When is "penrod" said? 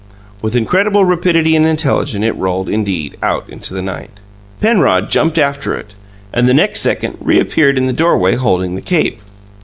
4.59-5.11